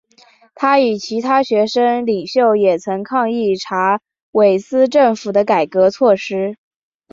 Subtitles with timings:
[0.55, 6.57] 他与其他学生领袖也曾抗议查韦斯政府的改革措施。